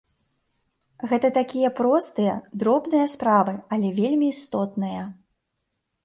[1.09, 5.03] Гэта такія простыя, дробныя справы, але вельмі істотныя.